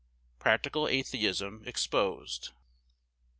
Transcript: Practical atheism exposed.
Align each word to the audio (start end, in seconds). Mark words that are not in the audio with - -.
Practical 0.39 0.87
atheism 0.87 1.61
exposed. 1.67 2.49